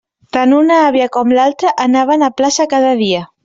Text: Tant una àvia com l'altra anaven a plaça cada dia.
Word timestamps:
Tant 0.37 0.55
una 0.59 0.77
àvia 0.85 1.09
com 1.19 1.35
l'altra 1.39 1.75
anaven 1.87 2.29
a 2.29 2.33
plaça 2.41 2.69
cada 2.77 2.99
dia. 3.07 3.25